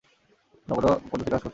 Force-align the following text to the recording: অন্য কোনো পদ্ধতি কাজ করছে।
অন্য 0.67 0.71
কোনো 0.77 0.89
পদ্ধতি 1.09 1.29
কাজ 1.31 1.41
করছে। 1.41 1.49